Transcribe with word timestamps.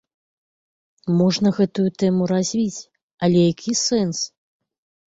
Можна 1.19 1.53
гэтую 1.59 1.87
тэму 2.05 2.23
развіць, 2.33 2.81
але 3.27 3.39
які 3.53 3.71
сэнс? 3.87 4.17